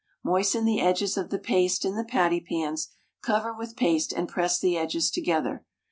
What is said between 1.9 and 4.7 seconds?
the patty pans, cover with paste, and press